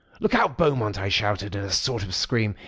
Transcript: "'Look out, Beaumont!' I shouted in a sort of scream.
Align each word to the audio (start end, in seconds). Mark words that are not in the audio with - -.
"'Look 0.19 0.33
out, 0.33 0.57
Beaumont!' 0.57 0.97
I 0.97 1.09
shouted 1.09 1.53
in 1.55 1.61
a 1.63 1.69
sort 1.69 2.01
of 2.01 2.15
scream. 2.15 2.55